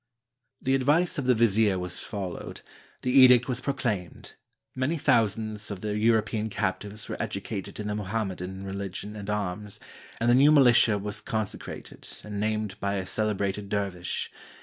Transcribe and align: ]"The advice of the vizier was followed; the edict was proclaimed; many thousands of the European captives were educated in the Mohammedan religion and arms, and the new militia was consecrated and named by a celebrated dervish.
]"The 0.63 0.73
advice 0.73 1.19
of 1.19 1.25
the 1.25 1.35
vizier 1.35 1.77
was 1.77 1.99
followed; 1.99 2.61
the 3.03 3.11
edict 3.11 3.47
was 3.47 3.61
proclaimed; 3.61 4.33
many 4.73 4.97
thousands 4.97 5.69
of 5.69 5.81
the 5.81 5.95
European 5.95 6.49
captives 6.49 7.07
were 7.07 7.21
educated 7.21 7.79
in 7.79 7.85
the 7.85 7.93
Mohammedan 7.93 8.63
religion 8.65 9.15
and 9.15 9.29
arms, 9.29 9.79
and 10.19 10.27
the 10.27 10.33
new 10.33 10.51
militia 10.51 10.97
was 10.97 11.21
consecrated 11.21 12.07
and 12.23 12.39
named 12.39 12.79
by 12.79 12.95
a 12.95 13.05
celebrated 13.05 13.69
dervish. 13.69 14.31